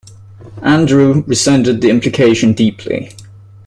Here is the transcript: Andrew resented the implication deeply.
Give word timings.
Andrew 0.63 1.21
resented 1.27 1.79
the 1.81 1.91
implication 1.91 2.53
deeply. 2.53 3.11